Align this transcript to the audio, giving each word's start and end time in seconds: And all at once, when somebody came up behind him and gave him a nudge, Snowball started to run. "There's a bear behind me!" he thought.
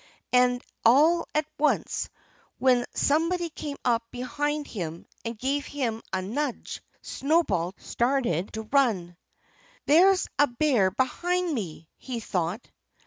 And 0.33 0.63
all 0.83 1.27
at 1.35 1.45
once, 1.59 2.09
when 2.57 2.85
somebody 2.91 3.51
came 3.51 3.77
up 3.85 4.03
behind 4.09 4.65
him 4.65 5.05
and 5.23 5.37
gave 5.37 5.67
him 5.67 6.01
a 6.11 6.23
nudge, 6.23 6.81
Snowball 7.03 7.75
started 7.77 8.51
to 8.53 8.63
run. 8.63 9.15
"There's 9.85 10.27
a 10.39 10.47
bear 10.47 10.89
behind 10.89 11.53
me!" 11.53 11.87
he 11.97 12.19
thought. 12.19 12.67